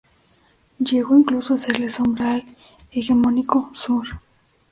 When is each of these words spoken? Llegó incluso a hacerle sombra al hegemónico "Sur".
Llegó 0.79 1.15
incluso 1.15 1.53
a 1.53 1.57
hacerle 1.57 1.87
sombra 1.91 2.33
al 2.33 2.45
hegemónico 2.91 3.69
"Sur". 3.75 4.07